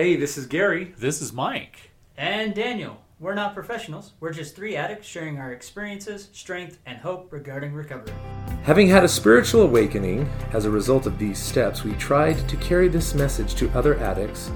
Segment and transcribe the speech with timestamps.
[0.00, 0.94] Hey, this is Gary.
[0.96, 1.90] This is Mike.
[2.16, 3.02] And Daniel.
[3.18, 4.14] We're not professionals.
[4.18, 8.14] We're just three addicts sharing our experiences, strength, and hope regarding recovery.
[8.62, 12.88] Having had a spiritual awakening as a result of these steps, we tried to carry
[12.88, 14.50] this message to other addicts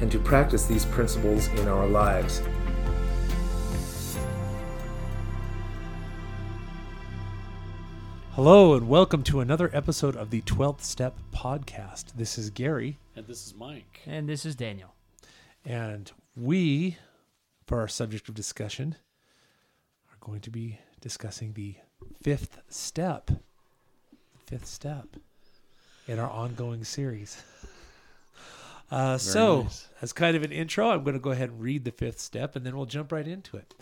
[0.00, 2.40] and to practice these principles in our lives.
[8.32, 12.14] Hello, and welcome to another episode of the 12th Step Podcast.
[12.16, 14.02] This is Gary, And this is Mike.
[14.06, 14.94] And this is Daniel.
[15.64, 16.98] and we,
[17.66, 18.94] for our subject of discussion,
[20.10, 21.76] are going to be discussing the
[22.22, 23.30] fifth step.
[24.46, 25.16] Fifth step
[26.06, 27.42] in our ongoing series.
[28.88, 29.88] Uh, so, nice.
[30.00, 32.54] as kind of an intro, I'm going to go ahead and read the fifth step
[32.54, 33.74] and then we'll jump right into it.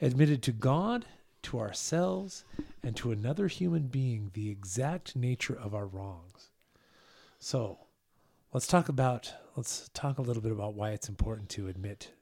[0.00, 1.04] Admitted to God,
[1.42, 2.44] to ourselves,
[2.82, 6.48] and to another human being the exact nature of our wrongs.
[7.38, 7.78] So,
[8.52, 12.12] let's talk about let's talk a little bit about why it's important to admit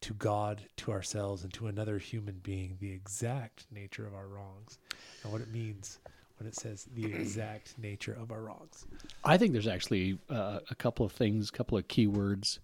[0.00, 4.78] to God, to ourselves, and to another human being the exact nature of our wrongs,
[5.22, 5.98] and what it means
[6.38, 8.86] when it says the exact nature of our wrongs.
[9.24, 12.60] I think there's actually uh, a couple of things, a couple of keywords,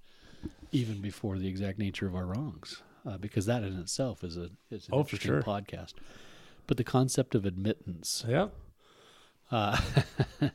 [0.73, 4.48] even before the exact nature of our wrongs, uh, because that in itself is a
[4.70, 5.42] is an Oh, interesting sure.
[5.42, 5.92] podcast.
[6.67, 8.48] But the concept of admittance, Yeah.
[9.50, 9.78] uh,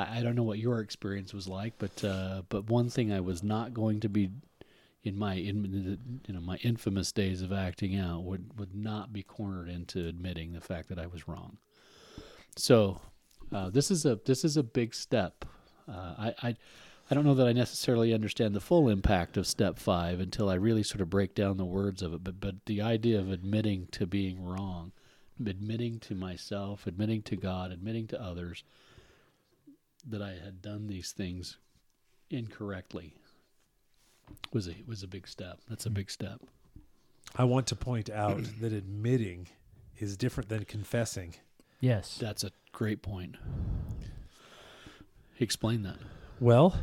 [0.00, 3.20] I, I don't know what your experience was like, but uh, but one thing I
[3.20, 4.30] was not going to be
[5.02, 9.22] in my in you know my infamous days of acting out would would not be
[9.22, 11.58] cornered into admitting the fact that I was wrong.
[12.56, 13.00] So
[13.52, 15.44] uh, this is a this is a big step.
[15.88, 16.56] Uh, I, I
[17.10, 20.54] I don't know that I necessarily understand the full impact of step five until I
[20.54, 22.22] really sort of break down the words of it.
[22.22, 24.92] But but the idea of admitting to being wrong,
[25.44, 28.64] admitting to myself, admitting to God, admitting to others
[30.08, 31.56] that I had done these things
[32.30, 33.14] incorrectly
[34.52, 35.58] was a was a big step.
[35.68, 36.40] That's a big step.
[37.36, 39.48] I want to point out that admitting
[39.98, 41.34] is different than confessing.
[41.80, 42.18] Yes.
[42.18, 43.36] That's a great point.
[45.38, 45.96] Explain that.
[46.38, 46.78] Well,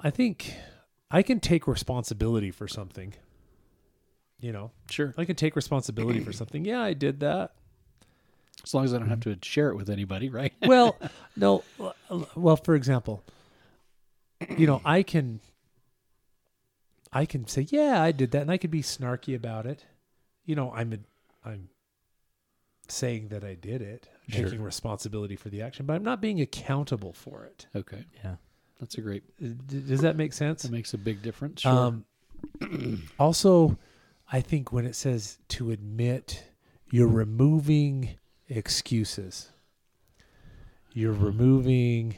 [0.00, 0.54] I think
[1.10, 3.14] I can take responsibility for something.
[4.40, 5.14] You know, Sure.
[5.16, 6.64] I can take responsibility for something.
[6.64, 7.52] Yeah, I did that.
[8.64, 10.52] As long as I don't have to share it with anybody, right?
[10.62, 10.96] Well,
[11.36, 11.62] no.
[12.34, 13.22] Well, for example,
[14.56, 15.40] you know, I can
[17.12, 19.84] I can say, "Yeah, I did that." And I could be snarky about it.
[20.46, 20.98] You know, I'm a,
[21.48, 21.68] I'm
[22.88, 24.44] saying that I did it, Sure.
[24.44, 27.66] taking responsibility for the action, but I'm not being accountable for it.
[27.74, 28.04] Okay.
[28.22, 28.36] Yeah.
[28.80, 29.22] That's a great
[29.86, 30.62] Does that make sense?
[30.62, 31.60] that makes a big difference.
[31.62, 31.72] Sure.
[31.72, 32.04] Um,
[33.18, 33.78] also,
[34.30, 36.44] I think when it says to admit,
[36.90, 38.10] you're removing
[38.56, 39.50] excuses.
[40.92, 42.16] You're removing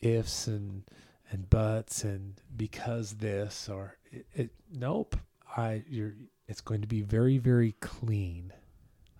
[0.00, 0.84] ifs and
[1.30, 5.16] and buts and because this or it, it nope.
[5.56, 6.14] I you're
[6.48, 8.52] it's going to be very very clean.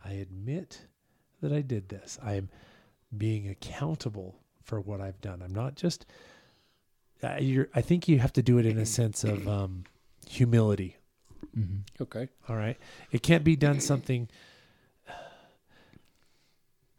[0.05, 0.87] I admit
[1.43, 2.19] that I did this.
[2.23, 2.49] I am
[3.17, 5.43] being accountable for what I've done.
[5.43, 6.07] I'm not just
[7.23, 9.85] uh, you're, I think you have to do it in a sense of um,
[10.27, 10.97] humility.
[11.57, 12.03] Mm-hmm.
[12.03, 12.29] okay.
[12.49, 12.79] All right,
[13.11, 14.29] it can't be done something.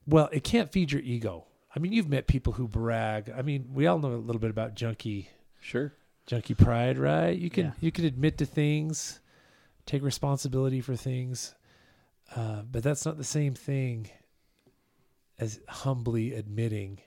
[0.07, 1.45] Well, it can't feed your ego.
[1.75, 3.31] I mean, you've met people who brag.
[3.35, 5.29] I mean, we all know a little bit about junkie
[5.61, 5.93] Sure.
[6.25, 7.37] junkie pride, right?
[7.37, 7.71] You can Yeah.
[7.79, 9.19] you can admit to things,
[9.85, 11.55] take responsibility for things,
[12.35, 14.09] uh, but that's not the same thing
[15.37, 16.99] as humbly admitting.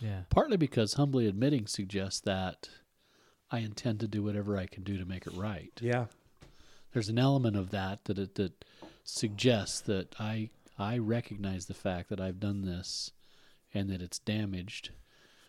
[0.00, 0.22] Yeah.
[0.30, 2.68] Partly because humbly admitting suggests that
[3.50, 5.72] I intend to do whatever I can do to make it right.
[5.80, 6.06] Yeah,
[6.92, 8.64] There's an element of that that it, that
[9.04, 10.50] suggests that I
[10.82, 13.12] I recognize the fact that I've done this
[13.72, 14.90] and that it's damaged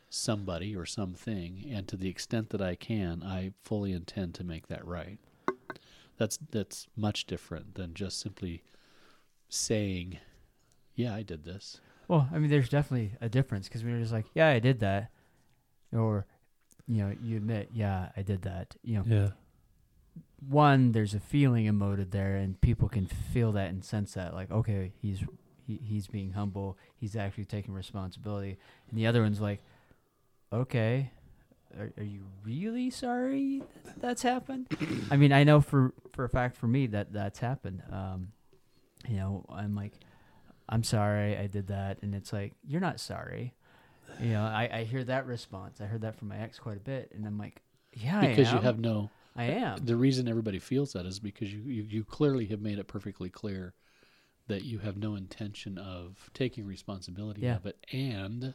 [0.09, 4.67] somebody or something and to the extent that I can I fully intend to make
[4.67, 5.17] that right.
[6.17, 8.63] That's that's much different than just simply
[9.49, 10.19] saying
[10.95, 11.79] yeah, I did this.
[12.07, 14.79] Well, I mean, there's definitely a difference because when you're just like, yeah, I did
[14.81, 15.09] that,
[15.91, 16.25] or,
[16.87, 18.75] you know, you admit, yeah, I did that.
[18.83, 19.29] You know, yeah,
[20.47, 24.51] one, there's a feeling emoted there, and people can feel that and sense that, like,
[24.51, 25.23] okay, he's
[25.65, 28.57] he, he's being humble, he's actually taking responsibility,
[28.89, 29.61] and the other one's like,
[30.51, 31.11] okay,
[31.79, 34.67] are, are you really sorry that that's happened?
[35.11, 37.81] I mean, I know for for a fact for me that that's happened.
[37.91, 38.29] Um,
[39.07, 39.93] you know, I'm like,
[40.69, 43.53] I'm sorry I did that, and it's like you're not sorry.
[44.21, 45.81] You know, I, I hear that response.
[45.81, 47.61] I heard that from my ex quite a bit, and I'm like,
[47.93, 49.77] yeah, Because you have no I am.
[49.83, 53.29] the reason everybody feels that is because you, you, you clearly have made it perfectly
[53.29, 53.73] clear
[54.47, 57.55] that you have no intention of taking responsibility Yeah.
[57.55, 58.53] of it and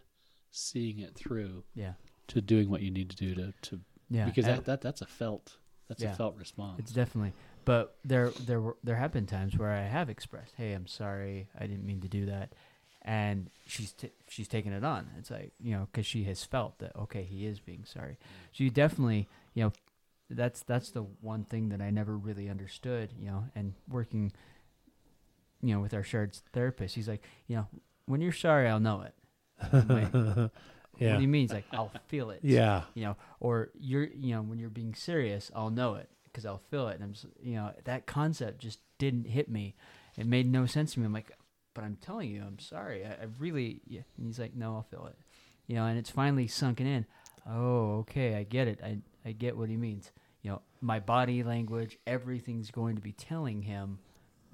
[0.51, 1.95] seeing it through Yeah.
[2.29, 3.81] to doing what you need to do to to
[4.11, 5.57] Yeah, because that, that that's a felt
[5.89, 6.13] that's Yeah.
[6.13, 6.79] a felt response.
[6.81, 7.33] it's definitely.
[7.65, 11.49] But there, there were there have been times where I have expressed, "Hey, I'm sorry,
[11.59, 12.55] I didn't mean to do that,"
[13.03, 15.11] and she's t- she's taken it on.
[15.19, 18.17] It's like you know, because she has felt that okay, he is being sorry.
[18.53, 19.73] So you definitely, you know,
[20.31, 23.13] that's that's the one thing that I never really understood.
[23.19, 24.33] You know, and working,
[25.63, 27.67] you know, with our shared therapist, he's like, you know,
[28.07, 29.15] when you're sorry, I'll know it.
[29.89, 30.13] Like,
[31.01, 31.43] What do you mean?
[31.43, 32.41] He's like, I'll feel it.
[32.43, 32.83] Yeah.
[32.95, 36.63] you know, or you're, you know, when you're being serious, I'll know it because I'll
[36.71, 36.97] feel it.
[36.97, 39.77] And I'm, s- you know, that concept just didn't hit me.
[40.17, 41.07] It made no sense to me.
[41.07, 41.31] I'm like,
[41.75, 43.05] but I'm telling you, I'm sorry.
[43.05, 44.01] I, I really, yeah.
[44.17, 45.17] And he's like, no, I'll feel it.
[45.69, 47.07] You know, and it's finally sunken in.
[47.49, 48.81] Oh, okay, I get it.
[48.83, 48.99] I,
[49.29, 50.11] I get what he means.
[50.43, 53.99] You know, my body language, everything's going to be telling him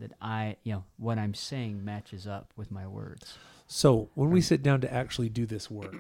[0.01, 3.39] that I, you know, what I'm saying matches up with my words.
[3.69, 5.95] So when we sit down to actually do this work,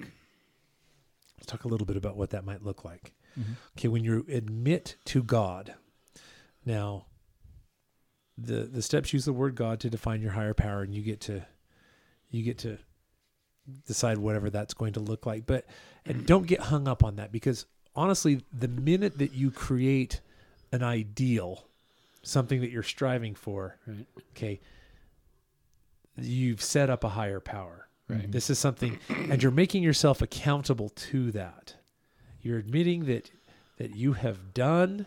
[1.36, 3.12] let's talk a little bit about what that might look like.
[3.38, 3.52] Mm-hmm.
[3.78, 5.74] Okay, when you admit to God,
[6.66, 7.06] now
[8.36, 11.20] the the steps use the word God to define your higher power, and you get
[11.22, 11.46] to
[12.30, 12.78] you get to
[13.86, 15.46] decide whatever that's going to look like.
[15.46, 15.66] But
[16.04, 20.20] and don't get hung up on that because honestly, the minute that you create
[20.72, 21.64] an ideal,
[22.22, 24.06] something that you're striving for, right.
[24.32, 24.60] okay,
[26.16, 27.88] you've set up a higher power.
[28.08, 28.30] Right.
[28.30, 31.76] This is something, and you're making yourself accountable to that.
[32.42, 33.30] You're admitting that
[33.78, 35.06] that you have done,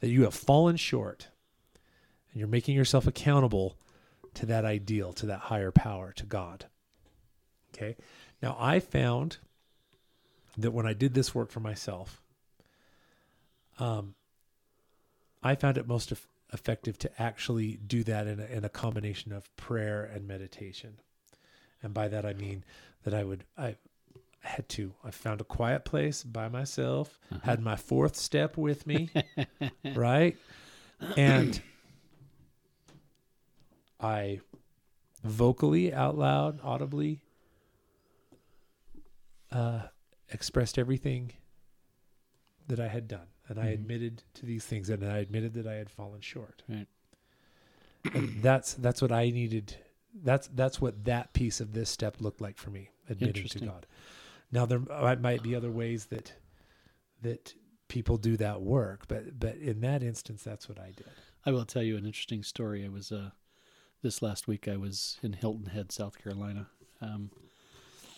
[0.00, 1.28] that you have fallen short,
[2.30, 3.76] and you're making yourself accountable
[4.34, 6.66] to that ideal, to that higher power, to God.
[7.74, 7.96] Okay.
[8.42, 9.38] Now I found
[10.56, 12.22] that when I did this work for myself,
[13.78, 14.14] um,
[15.42, 19.32] I found it most eff- effective to actually do that in a, in a combination
[19.32, 21.00] of prayer and meditation.
[21.82, 22.64] And by that I mean
[23.02, 23.76] that I would I
[24.40, 29.10] had to I found a quiet place by myself, had my fourth step with me,
[29.94, 30.36] right?
[31.16, 31.60] And
[34.00, 34.40] I
[35.22, 37.20] vocally out loud, audibly
[39.52, 39.82] uh
[40.30, 41.32] expressed everything
[42.66, 43.26] that I had done.
[43.48, 43.74] And I Mhm.
[43.74, 46.62] admitted to these things and I admitted that I had fallen short.
[46.68, 46.86] Right.
[48.14, 49.76] And that's that's what I needed.
[50.14, 53.86] That's that's what that piece of this step looked like for me, admitting to God.
[54.52, 56.32] Now there might, might be other ways that
[57.22, 57.54] that
[57.88, 61.06] people do that work, but but in that instance, that's what I did.
[61.46, 62.84] I will tell you an interesting story.
[62.84, 63.30] I was uh,
[64.02, 64.68] this last week.
[64.68, 66.68] I was in Hilton Head, South Carolina,
[67.00, 67.30] um,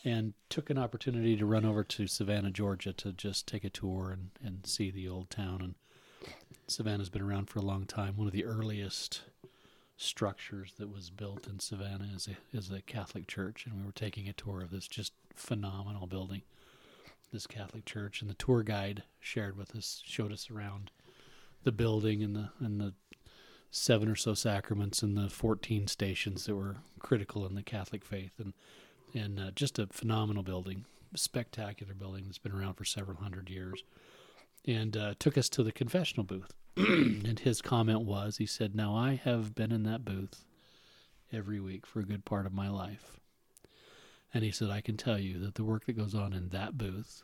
[0.07, 4.13] and took an opportunity to run over to Savannah, Georgia, to just take a tour
[4.13, 5.61] and, and see the old town.
[5.61, 5.75] And
[6.69, 8.17] Savannah's been around for a long time.
[8.17, 9.23] One of the earliest
[9.97, 13.91] structures that was built in Savannah is a is a Catholic church, and we were
[13.91, 16.43] taking a tour of this just phenomenal building,
[17.33, 18.21] this Catholic church.
[18.21, 20.93] And the tour guide shared with us, showed us around
[21.65, 22.95] the building and the and the
[23.73, 28.31] seven or so sacraments and the 14 stations that were critical in the Catholic faith
[28.39, 28.53] and
[29.17, 30.85] and uh, just a phenomenal building,
[31.15, 33.83] spectacular building that's been around for several hundred years.
[34.67, 36.53] And uh, took us to the confessional booth.
[36.77, 40.45] and his comment was, he said, "Now I have been in that booth
[41.33, 43.19] every week for a good part of my life."
[44.35, 46.77] And he said, "I can tell you that the work that goes on in that
[46.77, 47.23] booth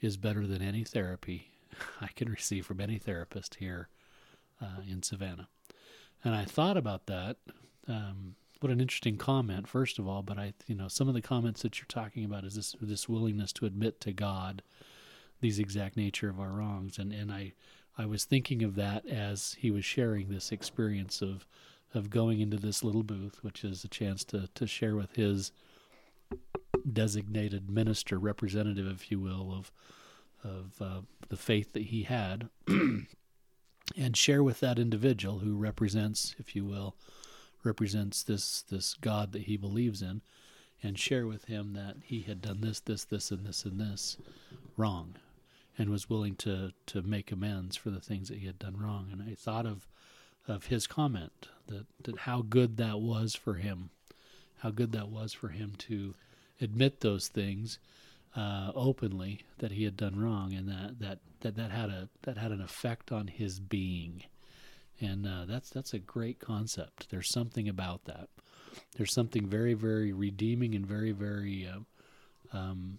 [0.00, 1.52] is better than any therapy
[2.00, 3.88] I can receive from any therapist here
[4.60, 5.48] uh, in Savannah.
[6.24, 7.36] And I thought about that.
[7.88, 10.22] Um, what an interesting comment, first of all.
[10.22, 13.08] But I, you know, some of the comments that you're talking about is this this
[13.08, 14.62] willingness to admit to God
[15.40, 17.52] these exact nature of our wrongs, and and I
[17.98, 21.46] I was thinking of that as he was sharing this experience of
[21.94, 25.52] of going into this little booth, which is a chance to to share with his
[26.90, 29.72] designated minister representative, if you will, of
[30.44, 36.56] of uh, the faith that he had, and share with that individual who represents, if
[36.56, 36.96] you will,
[37.64, 40.22] represents this this God that he believes in,
[40.82, 44.16] and share with him that he had done this, this, this, and this, and this
[44.76, 45.14] wrong,
[45.78, 49.08] and was willing to to make amends for the things that he had done wrong.
[49.12, 49.86] And I thought of
[50.48, 53.90] of his comment that that how good that was for him,
[54.58, 56.14] how good that was for him to
[56.60, 57.78] admit those things
[58.36, 62.36] uh, openly that he had done wrong, and that, that that that had a that
[62.36, 64.24] had an effect on his being,
[65.02, 67.10] and uh, that's that's a great concept.
[67.10, 68.28] There's something about that.
[68.96, 72.98] There's something very very redeeming and very very uh, um,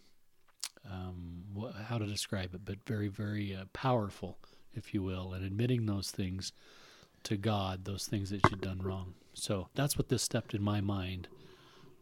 [0.90, 4.38] um, wh- how to describe it, but very very uh, powerful,
[4.74, 6.52] if you will, and admitting those things
[7.24, 9.14] to God, those things that you've done wrong.
[9.34, 11.28] So that's what this stepped in my mind.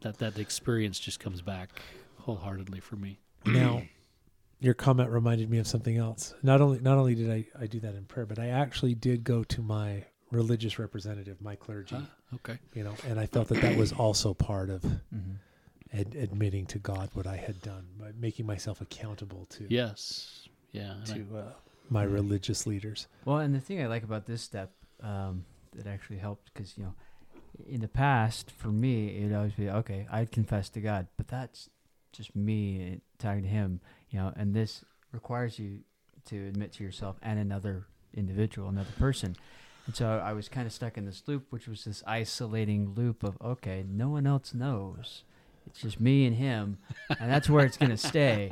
[0.01, 1.81] That that experience just comes back
[2.19, 3.19] wholeheartedly for me.
[3.45, 3.83] Now,
[4.61, 6.33] your comment reminded me of something else.
[6.43, 9.23] Not only not only did I, I do that in prayer, but I actually did
[9.25, 12.57] go to my religious representative, my clergy, Ah, okay.
[12.73, 15.35] you know, and I felt that that was also part of Mhm.
[15.91, 20.47] ad- admitting to God what I had done, by making myself accountable to Yes.
[20.71, 20.93] Yeah.
[21.01, 21.53] and I- to uh,
[21.89, 22.11] my Yeah.
[22.13, 23.07] religious leaders.
[23.25, 26.83] Well, and the thing I like about this step um, that actually helped, because you
[26.85, 26.93] know,
[27.67, 30.07] in the past, for me, it'd always be okay.
[30.11, 31.69] I'd confess to God, but that's
[32.13, 34.31] just me uh, talking to Him, you know.
[34.35, 35.79] And this requires you
[36.25, 39.35] to admit to yourself and another individual, another person.
[39.87, 43.23] And so I was kind of stuck in this loop, which was this isolating loop
[43.23, 45.23] of okay, no one else knows.
[45.67, 46.79] It's just me and him,
[47.19, 48.51] and that's where it's gonna stay.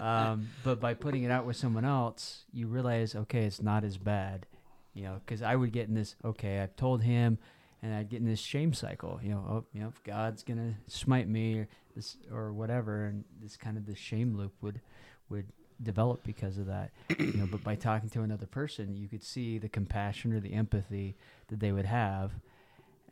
[0.00, 3.96] Um, but by putting it out with someone else, you realize, okay, it's not as
[3.96, 4.46] bad,
[4.92, 5.20] you know.
[5.24, 7.38] Because I would get in this, okay, I've told him,
[7.82, 9.44] and I'd get in this shame cycle, you know.
[9.48, 13.86] Oh, you know, God's gonna smite me or this or whatever, and this kind of
[13.86, 14.80] the shame loop would
[15.28, 15.46] would
[15.82, 17.46] develop because of that, you know.
[17.50, 21.16] But by talking to another person, you could see the compassion or the empathy
[21.48, 22.32] that they would have,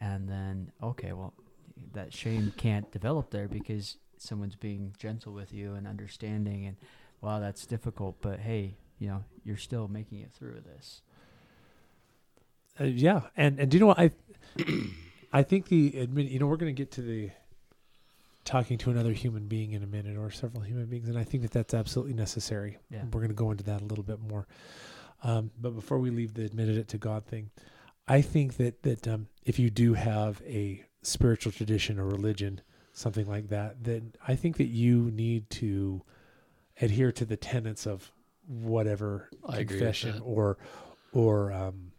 [0.00, 1.34] and then okay, well,
[1.92, 6.76] that shame can't develop there because someone's being gentle with you and understanding and
[7.20, 11.02] wow that's difficult but hey you know you're still making it through this
[12.80, 14.10] Uh, yeah, and and do you know what I?
[15.32, 16.26] I think the admit.
[16.26, 17.30] You know, we're going to get to the
[18.44, 21.42] talking to another human being in a minute, or several human beings, and I think
[21.42, 22.78] that that's absolutely necessary.
[22.90, 23.02] Yeah.
[23.04, 24.46] We're going to go into that a little bit more.
[25.22, 27.50] Um, but before we leave the admitted it to God thing,
[28.08, 32.61] I think that that um, if you do have a spiritual tradition or religion,
[32.92, 36.02] something like that, then I think that you need to
[36.80, 38.11] adhere to the tenets of
[38.46, 40.58] whatever I confession or
[41.12, 41.92] or um,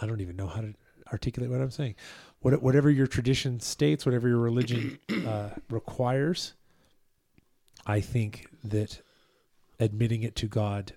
[0.00, 0.74] I don't even know how to
[1.12, 1.96] articulate what I'm saying.
[2.42, 6.54] What, whatever your tradition states, whatever your religion uh, requires,
[7.86, 9.00] I think that
[9.80, 10.92] admitting it to God,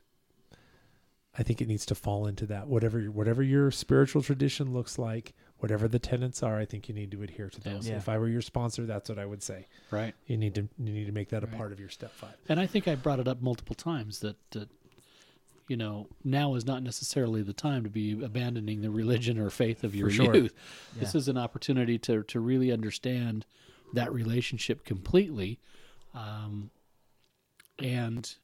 [1.38, 2.68] I think it needs to fall into that.
[2.68, 7.12] Whatever whatever your spiritual tradition looks like, whatever the tenets are, I think you need
[7.12, 7.88] to adhere to those.
[7.90, 7.98] Yeah.
[7.98, 9.68] If I were your sponsor, that's what I would say.
[9.92, 10.14] right.
[10.28, 11.58] You need to you need to make that a Right.
[11.58, 12.36] part of your step five.
[12.50, 14.70] And I think I brought it up multiple times that, that
[15.68, 19.84] you know, now is not necessarily the time to be abandoning the religion or faith
[19.84, 20.36] of your sure.
[20.36, 20.54] youth.
[20.96, 23.46] This is an opportunity to, to really understand
[23.94, 25.60] that relationship completely
[26.14, 26.70] um,
[27.80, 28.36] and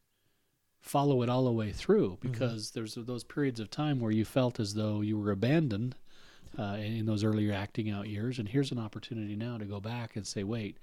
[0.80, 4.60] follow it all the way through because there's those periods of time where you felt
[4.60, 5.96] as though you were abandoned
[6.58, 8.40] uh, in those earlier acting out years.
[8.40, 10.78] And here's an opportunity now to go back and say, wait,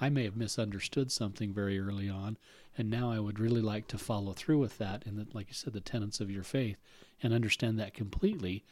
[0.00, 2.36] I may have misunderstood something very early on,
[2.76, 5.06] and now I would really like to follow through with that.
[5.06, 6.76] And that, like you said, the tenets of your faith,
[7.22, 8.64] and understand that completely,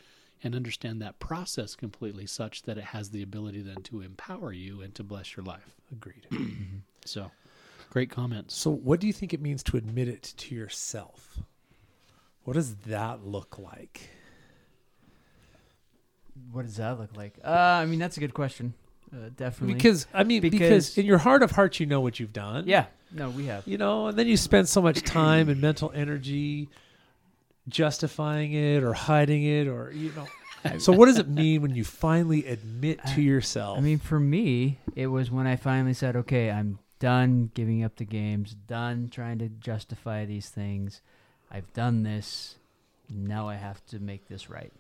[0.42, 4.82] and understand that process completely, such that it has the ability then to empower you
[4.82, 5.76] and to bless your life.
[5.90, 6.26] Agreed.
[7.04, 7.32] So,
[7.90, 8.54] great comments.
[8.54, 11.40] So, what do you think it means to admit it to yourself?
[12.44, 14.08] What does that look like?
[16.50, 18.74] What does that look like uh i mean that's a good question
[19.14, 22.18] uh, definitely Because I mean, because, Because- in your heart of hearts, you know what
[22.18, 22.64] you've done.
[22.66, 25.92] yeah no we have You know, and then you spend so much time and mental
[25.94, 26.70] energy
[27.68, 30.26] justifying it or hiding it, or you know.
[30.78, 33.78] so, what does it mean when you finally admit I- to yourself?
[33.78, 37.96] I mean, for me, it was when I finally said, "Okay, I'm done giving up
[37.96, 41.02] the games, done trying to justify these things.
[41.50, 42.56] I've done this.
[43.10, 44.72] Now I have to make this right."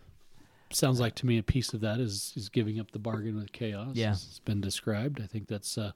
[0.74, 3.52] Sounds like to me a piece of that is is giving up the bargain with
[3.52, 3.94] chaos.
[3.94, 4.12] Yeah.
[4.12, 5.20] it's been described.
[5.20, 5.92] I think that's uh,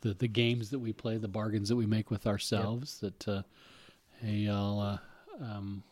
[0.00, 3.00] the the games that we play, the bargains that we make with ourselves.
[3.00, 3.42] That uh,
[4.20, 5.82] hey, I'll uh, um,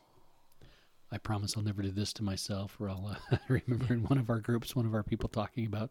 [1.10, 2.76] I promise I'll never do this to myself.
[2.80, 5.66] Or I'll uh, I remember in one of our groups, one of our people talking
[5.66, 5.90] about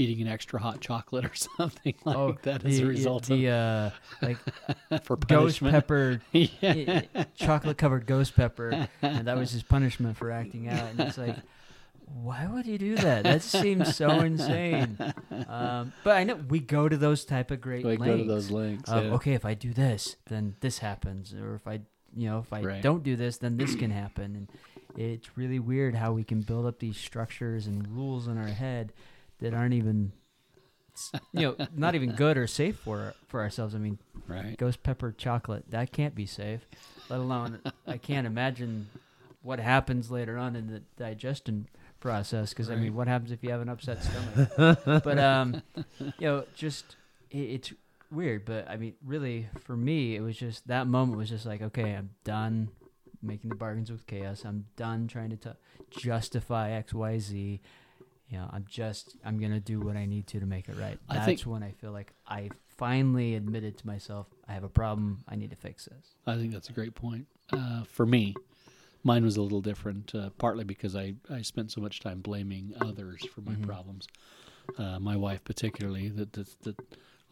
[0.00, 3.38] eating an extra hot chocolate or something like oh, that as the, a result of
[3.38, 3.90] the uh,
[4.22, 4.38] like
[5.04, 7.02] for ghost pepper, yeah.
[7.34, 10.90] chocolate covered ghost pepper, and that was his punishment for acting out.
[10.90, 11.36] And it's like,
[12.14, 13.24] why would you do that?
[13.24, 14.98] That seems so insane.
[15.48, 18.06] Um, but I know we go to those type of great We lengths.
[18.06, 18.88] go to those links.
[18.90, 18.96] yeah.
[19.14, 21.80] okay, if I do this, then this happens, or if I,
[22.14, 22.82] you know, if I Right.
[22.82, 24.48] don't do this, then this can happen, and
[24.96, 28.92] it's really weird how we can build up these structures and rules in our head
[29.38, 30.12] that aren't even,
[31.32, 33.74] you know, not even good or safe for for ourselves.
[33.74, 34.56] I mean, Right.
[34.58, 36.66] ghost pepper chocolate that can't be safe,
[37.08, 38.88] let alone I can't imagine
[39.42, 41.66] what happens later on in the digestion
[42.00, 42.50] process.
[42.50, 43.98] Because I mean, what happens if you have an upset
[44.56, 44.80] stomach?
[45.04, 45.62] but um,
[45.98, 46.96] you know, just
[47.30, 47.72] it, it's
[48.10, 48.44] weird.
[48.44, 51.94] But I mean, really, for me, it was just that moment was just like, okay,
[51.94, 52.70] I'm done
[53.22, 54.44] making the bargains with chaos.
[54.44, 55.50] I'm done trying to t-
[55.90, 57.60] justify X, Y, Z.
[58.28, 60.98] You know, I'm just I'm gonna do what I need to to make it right.
[61.08, 64.68] I That's think- when I feel like I finally admitted to myself, I have a
[64.68, 65.24] problem.
[65.28, 66.14] I need to fix this.
[66.26, 67.26] I think that's a great point.
[67.52, 68.34] Uh, for me,
[69.02, 72.74] mine was a little different, uh, partly because I, I spent so much time blaming
[72.78, 73.62] others for my Mhm.
[73.62, 74.06] problems.
[74.78, 76.76] Uh, my wife, particularly, that, that that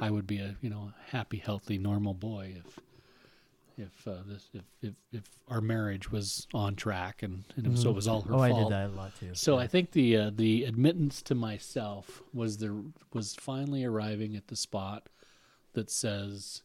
[0.01, 2.79] I would be a you know happy, healthy, normal boy if
[3.77, 7.91] if uh, this if, if if our marriage was on track and, and was, so
[7.91, 9.35] it was all her oh, I did that a lot too.
[9.35, 9.63] So Yeah.
[9.65, 14.57] I think the uh, the admittance to myself was the was finally arriving at the
[14.57, 15.09] spot
[15.75, 16.63] that says,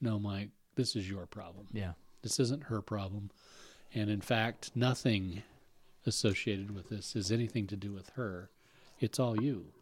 [0.00, 1.68] "No, Mike, this is your problem.
[1.72, 1.92] yeah.
[2.22, 3.30] This isn't her problem,
[3.94, 5.42] and in fact, nothing
[6.06, 8.50] associated with this is anything to do with her.
[8.98, 9.72] It's all you."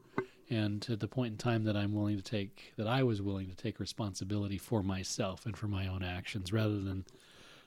[0.51, 3.49] And at the point in time that I'm willing to take, that I was willing
[3.49, 7.05] to take responsibility for myself and for my own actions, rather than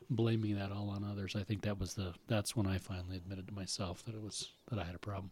[0.09, 3.47] blaming that all on others, I think that was the that's when I finally admitted
[3.47, 5.31] to myself that it was that I had a problem.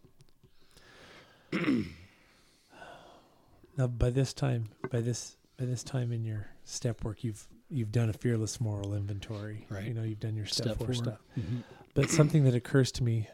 [3.76, 7.92] Now, by this time, by this by this time in your step work, you've you've
[7.92, 9.66] done a fearless moral inventory.
[9.70, 9.84] Right.
[9.86, 10.94] You know, you've done your step, Step four four.
[10.94, 11.18] stuff.
[11.38, 11.62] Mhm.
[11.94, 13.28] But something that occurs to me,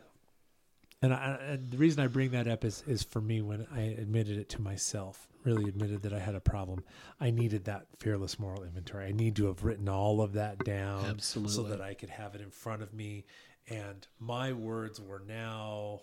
[1.02, 3.80] and, I, and the reason I bring that up is is for me when I
[3.82, 6.84] admitted it to myself, really admitted that I had a problem.
[7.20, 9.06] I needed that fearless moral inventory.
[9.06, 11.54] I need to have written all of that down Absolutely.
[11.54, 13.24] so that I could have it in front of me,
[13.68, 16.02] and my words were now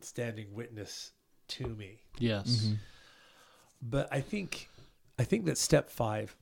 [0.00, 1.12] standing witness
[1.48, 2.00] to me.
[2.18, 2.66] yes.
[2.66, 2.78] Mhm.
[3.82, 4.68] But I think
[5.18, 6.36] I think that step 5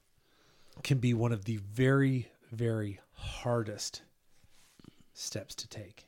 [0.83, 4.03] can be one of the very very hardest
[5.15, 6.07] steps to take.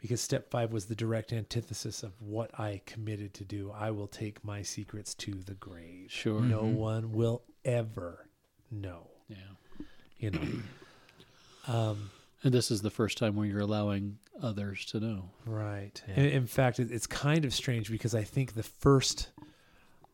[0.00, 3.70] Because step 5 was the direct antithesis of what I committed to do.
[3.72, 6.10] I will take my secrets to the grave.
[6.10, 6.40] Sure.
[6.40, 6.74] No Mhm.
[6.74, 8.28] one will ever
[8.70, 9.36] know, Yeah.
[10.18, 10.42] you know.
[11.68, 12.10] um
[12.44, 15.30] And this is the first time where you're allowing others to know.
[15.46, 16.02] Right.
[16.08, 16.14] Yeah.
[16.14, 19.30] In, in fact, it, it's kind of strange because I think the first,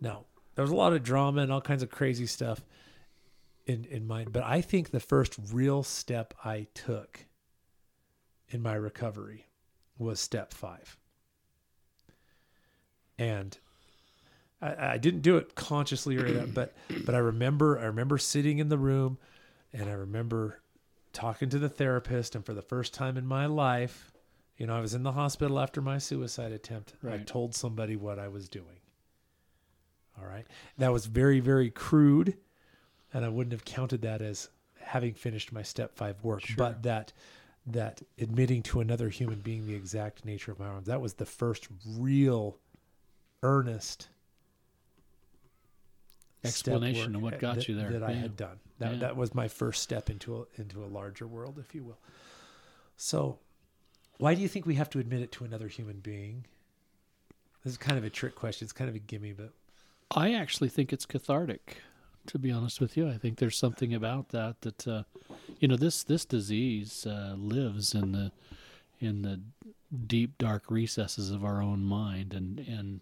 [0.02, 2.60] no, there was a lot of drama and all kinds of crazy stuff
[3.68, 7.26] in in mine, but I think the first real step I took
[8.48, 9.46] in my recovery
[9.98, 10.96] was step five,
[13.18, 13.56] and
[14.60, 18.58] I, I didn't do it consciously or that, but but I remember I remember sitting
[18.58, 19.18] in the room,
[19.72, 20.60] and I remember
[21.12, 24.12] talking to the therapist, and for the first time in my life,
[24.56, 26.94] you know, I was in the hospital after my suicide attempt.
[27.08, 28.80] I told somebody what I was doing.
[30.18, 30.46] All right.
[30.78, 32.36] That was very, very crude.
[33.12, 34.48] And I wouldn't have counted that as
[34.80, 36.42] having finished my step five work.
[36.46, 36.56] Sure.
[36.56, 37.12] But that
[37.66, 41.26] that admitting to another human being the exact nature of my arms, that was the
[41.26, 42.56] first real
[43.42, 44.08] earnest
[46.44, 47.90] Explanation of what got that- you there.
[47.90, 48.60] That I had done.
[48.78, 48.98] That Yeah.
[49.00, 51.98] that was my first step into a, into a larger world, if you will.
[52.96, 53.38] So,
[54.18, 56.44] why do you think we have to admit it to another human being?
[57.64, 58.64] This is kind of a trick question.
[58.66, 59.52] It's kind of a gimme, but
[60.12, 61.78] I actually think it's cathartic.
[62.28, 65.02] To be honest with you, I think there's something about that that uh,
[65.60, 68.32] you know this this disease uh, lives in the
[69.00, 69.40] in the
[70.06, 73.00] deep dark recesses of our own mind and and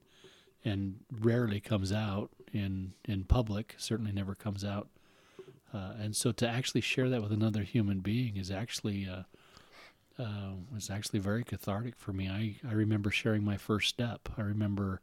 [0.64, 3.74] and rarely comes out in in public.
[3.78, 4.88] Certainly never comes out.
[5.74, 9.22] Uh, and so to actually share that with another human being is actually uh,
[10.22, 12.28] uh, was actually very cathartic for me.
[12.28, 14.28] I, I remember sharing my first step.
[14.38, 15.00] I remember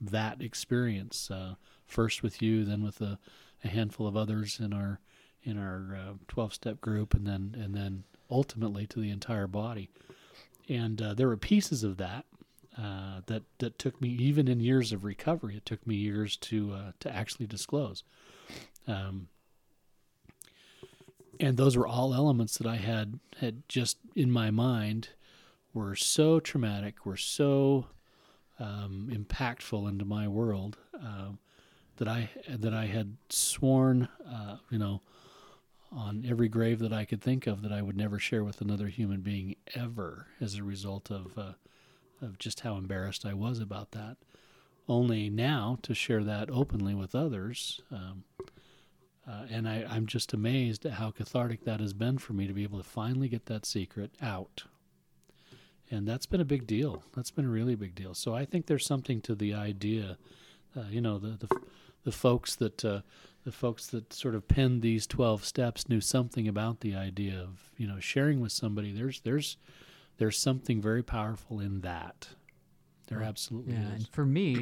[0.00, 1.54] that experience uh,
[1.86, 3.18] first with you, then with a,
[3.66, 5.00] a handful of others in our
[5.42, 9.90] in our twelve step group, and then and then ultimately to the entire body.
[10.68, 12.24] And uh, there were pieces of that
[12.78, 15.56] uh, that that took me even in years of recovery.
[15.56, 18.04] It took me years to uh, to actually disclose.
[18.86, 19.28] Um,
[21.38, 25.10] and those were all elements that I had had just in my mind
[25.74, 27.86] were so traumatic, were so
[28.58, 31.38] um, impactful into my world um,
[31.96, 35.00] that I that I had sworn, uh, you know,
[35.92, 38.88] on every grave that I could think of that I would never share with another
[38.88, 41.52] human being ever, as a result of uh,
[42.20, 44.16] of just how embarrassed I was about that.
[44.88, 47.80] Only now to share that openly with others.
[47.90, 48.24] Um,
[49.28, 52.52] uh, and I, I'm just amazed at how cathartic that has been for me to
[52.52, 54.64] be able to finally get that secret out.
[55.90, 57.02] And that's been a big deal.
[57.14, 58.14] That's been a really big deal.
[58.14, 60.16] So I think there's something to the idea,
[60.76, 61.48] uh, you know, the the,
[62.06, 63.00] the folks that uh,
[63.44, 67.70] the folks that sort of penned these 12 steps knew something about the idea of
[67.76, 68.92] you know sharing with somebody.
[68.92, 69.56] There's there's
[70.18, 72.28] there's something very powerful in that.
[73.08, 73.94] There absolutely Yeah, is.
[73.94, 74.54] and for me,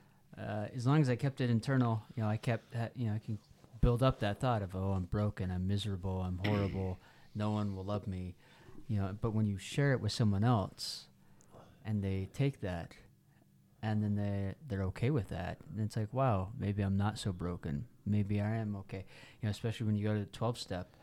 [0.38, 3.14] uh, as long as I kept it internal, you know, I kept, that- you know,
[3.14, 3.38] I can
[3.80, 7.00] build up that thought of, oh, I'm broken, I'm miserable, I'm horrible,
[7.34, 8.34] no one will love me,
[8.88, 9.14] you know.
[9.20, 11.06] But when you share it with someone else,
[11.84, 12.92] and they take that,
[13.82, 17.32] and then they they're okay with that, and it's like, wow, maybe I'm not so
[17.32, 19.04] broken, maybe I am okay.
[19.40, 20.94] You know, especially when you go to the 12 step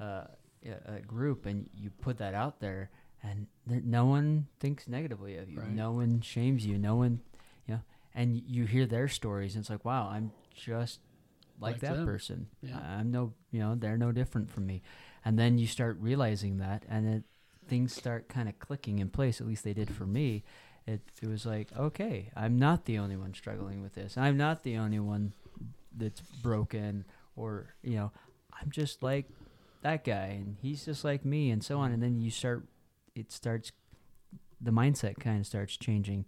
[0.00, 0.24] uh,
[1.06, 2.90] group and you put that out there,
[3.22, 5.60] and no one thinks negatively of you.
[5.60, 5.70] Right.
[5.70, 6.78] No one shames you.
[6.78, 7.20] No one,
[7.66, 7.80] you know,
[8.14, 11.00] and you hear their stories, and it's like, wow, I'm just
[11.60, 12.06] like, Like that them.
[12.06, 12.46] person.
[12.62, 12.78] Yeah.
[12.78, 14.82] I'm no, you know, they're no different from me.
[15.24, 17.22] And then you start realizing that, and it,
[17.68, 19.40] things start kind of clicking in place.
[19.40, 20.44] At least they did for me.
[20.88, 24.16] It, it was like, okay, I'm not the only one struggling with this.
[24.16, 25.32] I'm not the only one
[25.94, 27.04] that's broken,
[27.36, 28.10] or you know,
[28.58, 29.26] I'm just like
[29.82, 31.92] that guy, and he's just like me, and so on.
[31.92, 32.66] And then you start,
[33.14, 33.70] it starts,
[34.62, 36.24] the mindset kind of starts changing.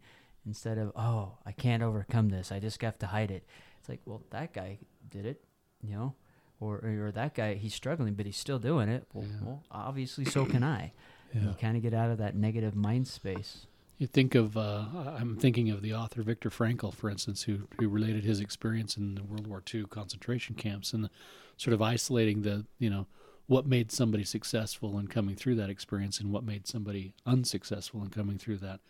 [0.46, 3.44] Instead of, oh, I can't overcome this, I just have to hide it.
[3.79, 4.79] It's like, well, that guy
[5.11, 5.42] did it,
[5.83, 6.14] you know,
[6.61, 9.07] or or that guy he's struggling, but he's still doing it.
[9.14, 9.37] Well, Yeah.
[9.46, 10.92] well obviously, so can I.
[11.33, 11.42] Yeah.
[11.42, 13.66] You kind of get out of that negative mind space.
[14.01, 17.87] You think of, uh, I'm thinking of the author Viktor Frankl, for instance, who, who
[17.87, 21.11] related his experience in the World War II concentration camps and
[21.59, 23.07] sort of isolating the, you know,
[23.47, 28.09] what made somebody successful in coming through that experience and what made somebody unsuccessful in
[28.09, 28.81] coming through that.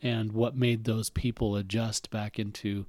[0.00, 2.86] And what made those people adjust back into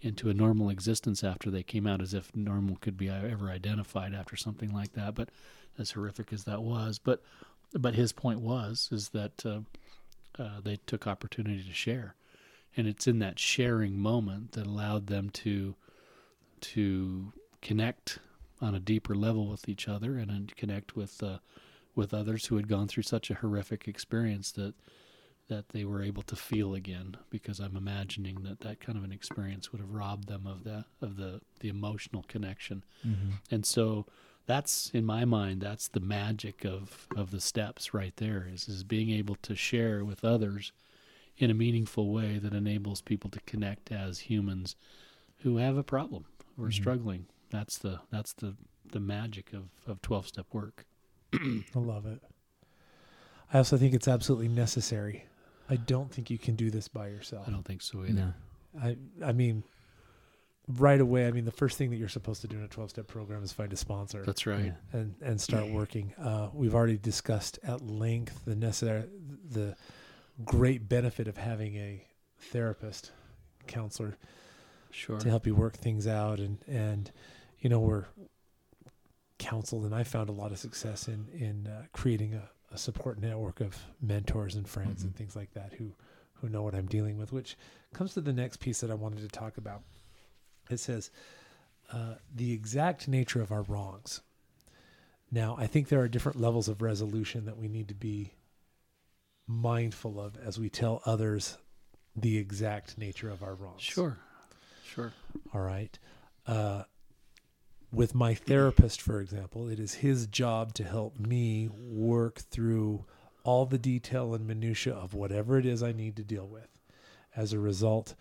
[0.00, 4.14] into a normal existence after they came out, as if normal could be ever identified
[4.14, 5.16] after something like that.
[5.16, 5.30] But
[5.76, 7.20] as horrific as that was, but
[7.72, 9.60] but his point was is that uh,
[10.38, 12.14] uh, they took opportunity to share,
[12.76, 15.74] and it's in that sharing moment that allowed them to
[16.60, 18.18] to connect
[18.60, 21.38] on a deeper level with each other and connect with uh,
[21.94, 24.74] with others who had gone through such a horrific experience that
[25.48, 27.16] that they were able to feel again.
[27.30, 30.84] Because I'm imagining that that kind of an experience would have robbed them of the
[31.00, 32.84] of the the emotional connection.
[33.50, 34.06] And so
[34.46, 38.84] that's in my mind that's the magic of of the steps right there is is
[38.84, 40.72] being able to share with others
[41.38, 44.76] in a meaningful way that enables people to connect as humans
[45.38, 46.24] who have a problem
[46.58, 46.70] or mm-hmm.
[46.70, 48.54] struggling that's the that's the
[48.92, 50.84] the magic of of 12 step work
[51.34, 52.20] I love it.
[53.52, 55.24] I also think it's absolutely necessary.
[55.68, 57.48] I don't think you can do this by yourself.
[57.48, 58.32] i don't think so either No.
[58.82, 59.62] I I mean,
[60.66, 61.26] right away.
[61.26, 63.42] I mean, the first thing that you're supposed to do in a 12 step program
[63.42, 64.72] is find a sponsor that's right Yeah.
[65.00, 66.14] and and start working.
[66.18, 69.04] Uh, we've already discussed at length the necessary
[69.50, 69.76] the
[70.44, 72.06] great benefit of having a
[72.38, 73.12] therapist,
[73.66, 74.16] counselor
[74.90, 77.10] sure to help you work things out and and
[77.60, 78.04] you know we're
[79.38, 83.18] counseled and I found a lot of success in in uh, creating a, a support
[83.20, 85.92] network of mentors and friends and things like that who
[86.34, 87.56] who know what I'm dealing with which
[87.92, 89.82] comes to the next piece that I wanted to talk about
[90.70, 91.10] it says
[91.92, 94.20] uh, the exact nature of our wrongs
[95.30, 98.32] now I think there are different levels of resolution that we need to be
[99.46, 101.58] mindful of as we tell others
[102.16, 104.18] the exact nature of our wrongs sure
[104.84, 105.12] sure
[105.52, 105.98] all right.
[106.46, 106.84] Uh,
[107.92, 113.04] with my therapist, for example, it is his job to help me work through
[113.44, 116.68] all the detail and minutia of whatever it is I need to deal with.
[117.36, 118.14] As a result,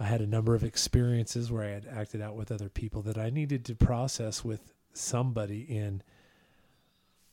[0.00, 3.18] I had a number of experiences where I had acted out with other people that
[3.18, 6.02] I needed to process with somebody in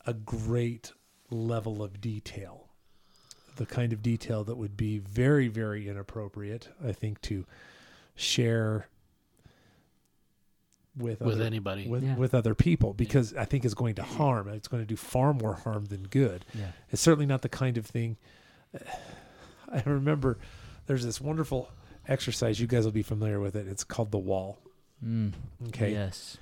[0.06, 0.91] a great
[1.32, 2.67] level of detail.
[3.56, 7.45] The kind of detail that would be very, very inappropriate, I think, to
[8.15, 8.88] share
[10.95, 12.15] with with other, anybody with, Yeah.
[12.17, 14.49] with other people because I think is going to harm.
[14.49, 16.43] It's going to do far more harm than good.
[16.53, 16.71] Yeah.
[16.89, 18.17] It's certainly not the kind of thing.
[19.71, 20.38] I remember
[20.88, 21.71] there's this wonderful
[22.08, 22.60] exercise.
[22.60, 23.67] You guys will be familiar with it.
[23.67, 24.58] It's called the wall.
[25.06, 25.34] Mm.
[25.70, 26.38] Okay, Yes.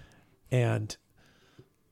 [0.52, 0.96] and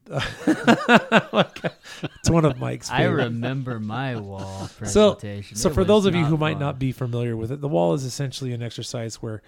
[0.10, 2.90] it's one of Mike's.
[2.92, 5.58] I remember my wall So- presentation.
[5.58, 7.68] So It for those of you who not might not be familiar with it, the
[7.68, 9.42] wall is essentially an exercise where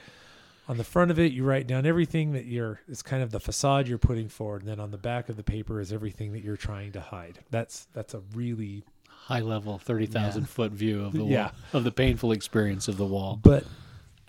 [0.68, 3.40] on the front of it you write down everything that you're it's kind of the
[3.40, 6.44] facade you're putting forward and then on the back of the paper is everything that
[6.44, 7.40] you're trying to hide.
[7.52, 10.48] That's that's a really high level 30,000 Yeah.
[10.48, 11.52] foot view of the wall, Yeah.
[11.74, 13.64] of the painful experience of the wall but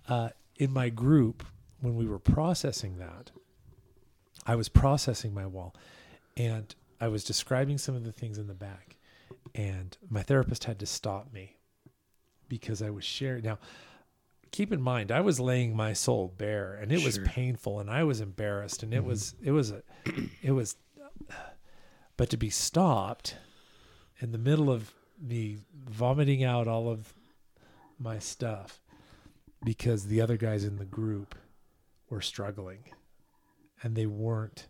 [0.09, 1.45] uh, in my group
[1.81, 3.31] when we were processing that
[4.47, 5.75] I was processing my wall
[6.37, 8.97] and I was describing some of the things in the back
[9.55, 11.57] and my therapist had to stop me
[12.49, 13.43] because I was sharing.
[13.43, 13.59] Now
[14.53, 18.05] keep in mind I was laying my soul bare and it was painful and I
[18.05, 19.83] was embarrassed and it was it was a
[20.43, 20.77] it was
[22.17, 23.37] but to be stopped
[24.21, 27.13] in the middle of me vomiting out all of
[27.99, 28.81] my stuff
[29.65, 31.35] because the other guys in the group
[32.09, 32.85] were struggling
[33.83, 34.69] and they weren't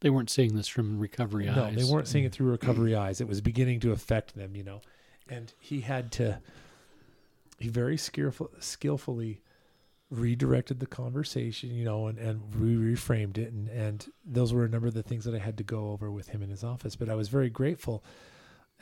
[0.00, 2.34] they weren't seeing this from recovery no eyes they weren't seeing it mm.
[2.34, 4.80] through recovery eyes it was beginning to affect them you know
[5.28, 6.40] and he had to
[7.58, 9.40] he very skillful, skillfully
[10.10, 13.52] redirected the conversation, you know, and, and we reframed it.
[13.52, 16.10] And, and those were a number of the things that I had to go over
[16.10, 16.96] with him in his office.
[16.96, 18.02] But I was very grateful.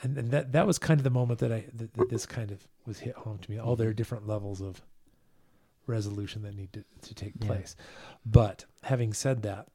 [0.02, 2.50] And, and that, that was kind of the moment that I, that, that this kind
[2.50, 3.58] of was hit home to me.
[3.58, 4.82] All there are different levels of
[5.86, 7.46] resolution that need to, to take Yeah.
[7.46, 7.76] place.
[8.24, 9.68] But having said that,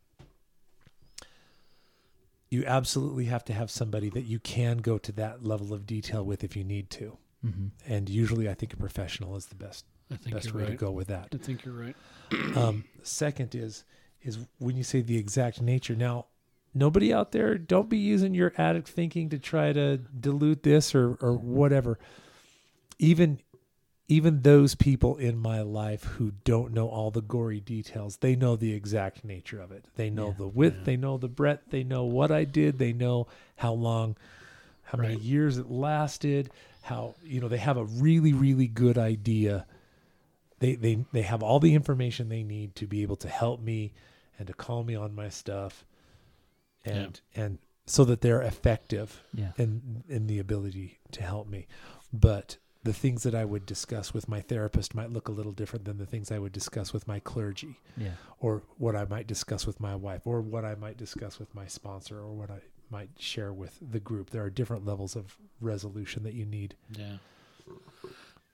[2.49, 6.23] you absolutely have to have somebody that you can go to that level of detail
[6.23, 7.17] with if you need to.
[7.45, 7.67] Mm-hmm.
[7.91, 10.71] And usually I think a professional is the best I think best way right.
[10.71, 11.29] to go with that.
[11.33, 11.95] I think you're right.
[12.55, 13.85] Um, second is
[14.21, 15.95] is when you say the exact nature.
[15.95, 16.27] Now,
[16.73, 21.15] nobody out there, don't be using your addict thinking to try to dilute this or
[21.21, 21.99] or whatever.
[22.99, 23.39] Even
[24.07, 28.57] even those people in my life who don't know all the gory details, they know
[28.57, 29.85] the exact nature of it.
[29.95, 30.33] They know Yeah.
[30.39, 30.83] the width, Yeah.
[30.83, 34.17] they know the breadth, they know what I did, they know how long,
[34.83, 36.49] how many years it lasted,
[36.81, 39.65] how you know they have a really really good idea
[40.59, 43.93] they they they have all the information they need to be able to help me
[44.37, 45.85] and to call me on my stuff
[46.85, 49.51] and and so that they're effective Yeah.
[49.57, 51.67] in in the ability to help me
[52.13, 55.85] but the things that I would discuss with my therapist might look a little different
[55.85, 58.13] than the things I would discuss with my clergy Yeah.
[58.39, 61.67] or what I might discuss with my wife or what I might discuss with my
[61.67, 66.23] sponsor or what I might share with the group there are different levels of resolution
[66.23, 67.17] that you need Yeah.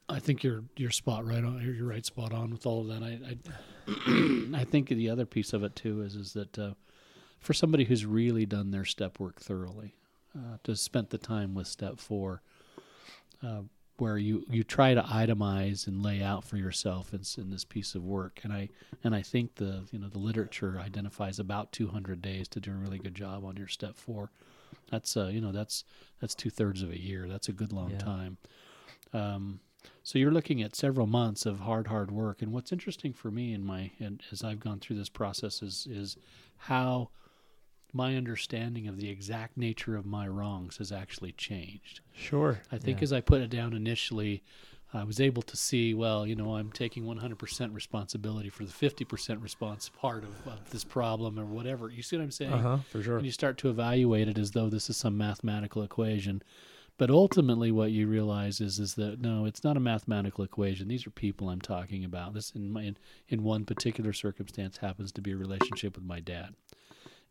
[0.09, 1.61] I think you're you're spot right on.
[1.61, 3.03] You're, you're right spot on with all of that.
[3.03, 6.73] I I, I think the other piece of it too is is that uh,
[7.39, 9.95] for somebody who's really done their step work thoroughly,
[10.35, 12.41] uh, to spend the time with step four,
[13.43, 13.61] uh,
[13.97, 17.95] where you you try to itemize and lay out for yourself in, in this piece
[17.95, 18.69] of work, and I
[19.03, 22.75] and I think the you know the literature identifies about 200 days to do a
[22.75, 24.31] really good job on your step four.
[24.91, 25.83] That's uh you know that's
[26.21, 27.27] that's two thirds of a year.
[27.27, 27.97] That's a good long Yeah.
[27.97, 28.37] time.
[29.13, 29.59] Um,
[30.03, 32.41] so you're looking at several months of hard, hard work.
[32.41, 35.87] And what's interesting for me in my and as I've gone through this process is
[35.89, 36.17] is
[36.57, 37.09] how
[37.93, 42.01] my understanding of the exact nature of my wrongs has actually changed.
[42.13, 43.03] sure I think Yeah.
[43.03, 44.43] as I put it down initially,
[44.93, 49.41] I was able to see, well, you know, I'm taking 100% responsibility for the 50%
[49.43, 51.89] response part of, of this problem or whatever.
[51.89, 52.53] You see what I'm saying?
[52.53, 55.83] uh-huh for sure And you start to evaluate it as though this is some mathematical
[55.83, 56.41] equation.
[56.97, 60.87] But ultimately, what you realize is is that no, it's not a mathematical equation.
[60.87, 62.33] These are people I'm talking about.
[62.33, 62.97] This in my in,
[63.27, 66.55] in one particular circumstance happens to be a relationship with my dad,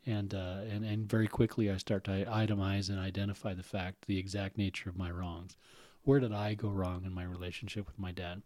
[0.06, 4.18] and uh, and and very quickly I start to itemize and identify the fact, the
[4.18, 5.56] exact nature of my wrongs.
[6.04, 8.42] Where did I go wrong in my relationship with my dad?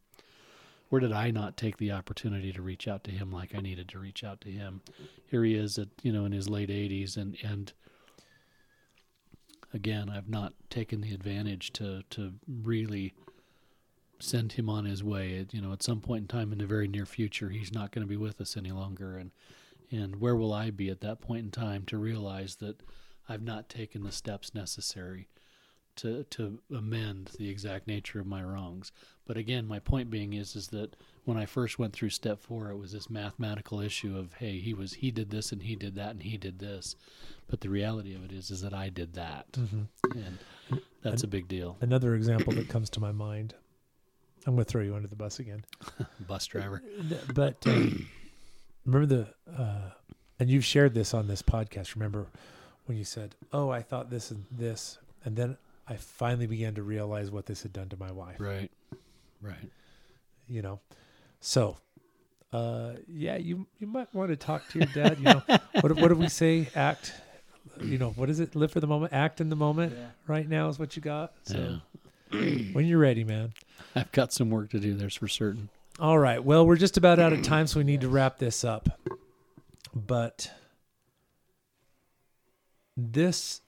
[0.88, 3.88] Where did I not take the opportunity to reach out to him like I needed
[3.90, 4.80] to reach out to him?
[5.26, 7.72] Here he is at you know in his late 80s, and and
[9.72, 13.12] again I've not taken the advantage to to really
[14.18, 15.46] send him on his way.
[15.52, 18.06] You know, at some point in time in the very near future, he's not going
[18.06, 19.30] to be with us any longer, and
[19.90, 22.80] and where will I be at that point in time to realize that
[23.28, 25.28] I've not taken the steps necessary
[25.96, 28.92] to to amend the exact nature of my wrongs.
[29.26, 32.70] But again, my point being is is that when I first went through step four,
[32.70, 35.94] it was this mathematical issue of hey, he was he did this and he did
[35.96, 36.96] that and he did this,
[37.48, 39.88] but the reality of it is is that I did that, Mhm.
[40.14, 40.38] and
[41.02, 41.76] that's a big deal.
[41.80, 43.54] Another example that comes to my mind.
[44.46, 45.64] I'm going to throw you under the bus again.
[46.26, 46.82] Bus driver,
[47.34, 48.08] But um,
[48.92, 49.90] remember the, uh,
[50.38, 51.94] and you've shared this on this podcast.
[51.94, 52.26] Remember
[52.86, 55.56] when you said, "Oh, I thought this and this," and then
[55.88, 58.36] I finally began to realize what this had done to my wife.
[58.40, 58.70] right,
[59.40, 59.70] right.
[60.48, 60.80] You know,
[61.40, 61.76] so
[62.52, 65.18] uh, yeah, you you might want to talk to your dad.
[65.18, 65.42] You know,
[65.80, 66.68] what what do we say?
[66.74, 67.12] Act.
[67.80, 68.56] You know, what is it?
[68.56, 69.12] Live for the moment.
[69.12, 69.96] Act in the moment.
[70.26, 71.32] Right now is what you got.
[71.44, 71.78] So
[72.30, 73.52] when you're ready, man.
[73.94, 74.94] I've got some work to do.
[74.94, 75.68] There's for certain.
[76.00, 76.42] All right.
[76.42, 78.88] Well, we're just about out of time, so we need to wrap this up.
[79.94, 80.50] But
[82.96, 83.60] this,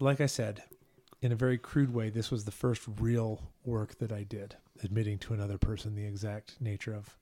[0.00, 0.62] like I said,
[1.20, 5.18] in a very crude way, this was the first real work that I did, admitting
[5.18, 7.18] to another person the exact nature of.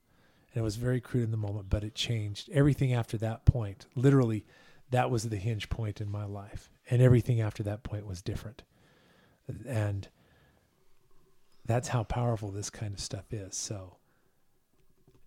[0.55, 3.87] And it was very crude in the moment, but it changed everything after that point.
[3.97, 4.45] Literally,
[4.91, 6.71] that was the hinge point in my life.
[6.89, 8.63] And everything after that point was different.
[9.67, 10.07] And
[11.67, 13.57] that's how powerful this kind of stuff is.
[13.57, 13.97] So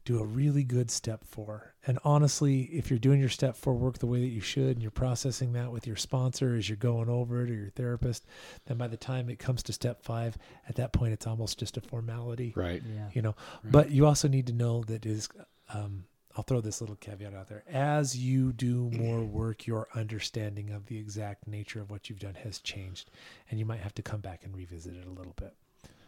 [0.05, 1.75] do a really good step four.
[1.85, 4.81] And honestly, if you're doing your step four work the way that you should and
[4.81, 8.25] you're processing that with your sponsor as you're going over it or your therapist,
[8.65, 11.77] then by the time it comes to step five, at that point it's almost just
[11.77, 12.53] a formality.
[12.55, 12.81] Right.
[12.83, 13.09] Yeah.
[13.13, 13.35] You know.
[13.63, 13.71] Right.
[13.71, 15.29] But you also need to know that is
[15.71, 17.63] um I'll throw this little caveat out there.
[17.69, 22.35] As you do more work, your understanding of the exact nature of what you've done
[22.35, 23.11] has changed.
[23.49, 25.53] And you might have to come back and revisit it a little bit.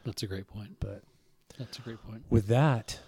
[0.05, 0.77] That's a great point.
[0.79, 1.03] But
[1.57, 2.23] That's a great point.
[2.29, 2.99] with that,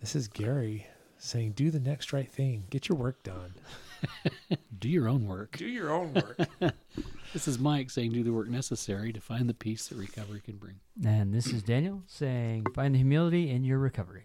[0.00, 0.86] This is Gary
[1.18, 2.64] saying, "Do the next right thing.
[2.70, 3.54] Get your work done."
[4.78, 5.58] Do your own work.
[5.58, 6.38] Do your own work.
[7.32, 10.56] This is Mike saying, do the work necessary to find the peace that recovery can
[10.56, 10.80] bring.
[11.06, 14.24] And this is Daniel saying, find the humility in your recovery.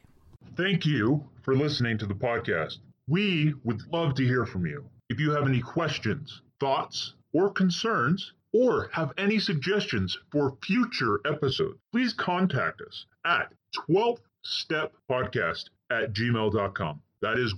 [0.55, 2.77] Thank you for listening to the podcast.
[3.07, 4.85] We would love to hear from you.
[5.09, 11.77] If you have any questions, thoughts, or concerns, or have any suggestions for future episodes,
[11.91, 13.51] please contact us at
[13.89, 17.01] 12th Step Podcast at gmail.com.
[17.21, 17.53] That is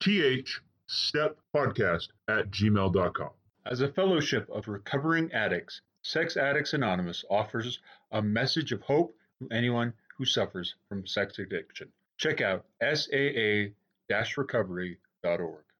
[0.00, 3.30] 12th Step Podcast at gmail.com.
[3.66, 7.80] As a fellowship of recovering addicts, Sex Addicts Anonymous offers
[8.12, 11.88] a message of hope to anyone who suffers from sex addiction.
[12.16, 15.64] Check out saa-recovery.org.